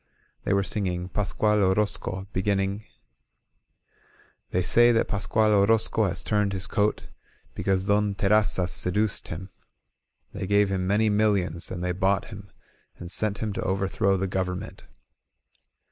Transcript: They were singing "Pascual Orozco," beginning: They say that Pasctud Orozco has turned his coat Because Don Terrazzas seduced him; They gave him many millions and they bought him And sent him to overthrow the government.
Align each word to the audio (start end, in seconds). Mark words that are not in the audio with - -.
They 0.45 0.53
were 0.53 0.63
singing 0.63 1.09
"Pascual 1.09 1.63
Orozco," 1.63 2.27
beginning: 2.33 2.85
They 4.49 4.63
say 4.63 4.91
that 4.91 5.07
Pasctud 5.07 5.51
Orozco 5.51 6.05
has 6.05 6.23
turned 6.23 6.53
his 6.53 6.65
coat 6.65 7.05
Because 7.53 7.85
Don 7.85 8.15
Terrazzas 8.15 8.71
seduced 8.71 9.27
him; 9.27 9.51
They 10.33 10.47
gave 10.47 10.71
him 10.71 10.87
many 10.87 11.09
millions 11.11 11.69
and 11.69 11.83
they 11.83 11.91
bought 11.91 12.25
him 12.29 12.49
And 12.97 13.11
sent 13.11 13.43
him 13.43 13.53
to 13.53 13.61
overthrow 13.61 14.17
the 14.17 14.25
government. 14.25 14.85